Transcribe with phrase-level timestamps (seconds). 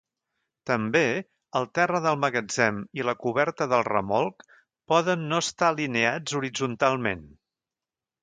[0.67, 1.01] També,
[1.59, 4.43] el terra del magatzem i la coberta del remolc
[4.93, 7.25] poden no estar alineats horitzontalment.